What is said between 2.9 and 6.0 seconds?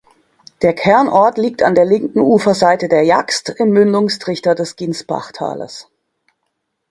Jagst im Mündungstrichter des Ginsbachtales.